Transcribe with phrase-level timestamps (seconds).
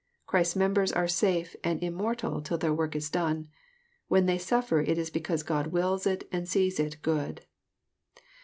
[0.25, 3.49] Christ's members are safe and immortal till their work is done.
[4.07, 7.45] When they suffer it is because God wills it and sees it good.